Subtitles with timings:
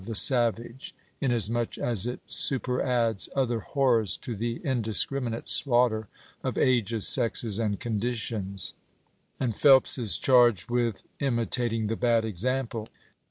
[0.01, 6.07] '° the savage, inasmuch as it superadds other horrors Docu"' to the indiscriminate slaughter
[6.43, 7.83] of ages, sexes, and p.
[7.83, 8.31] 246.
[8.31, 8.73] conditions";
[9.39, 12.89] and Phelps is charged with imitating the bad example.